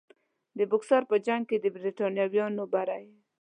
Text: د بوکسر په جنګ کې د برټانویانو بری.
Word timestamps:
د 0.57 0.59
بوکسر 0.71 1.01
په 1.11 1.15
جنګ 1.27 1.41
کې 1.49 1.57
د 1.59 1.65
برټانویانو 1.73 2.63
بری. 2.73 3.05